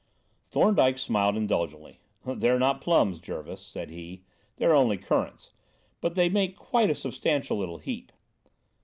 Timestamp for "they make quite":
6.15-6.89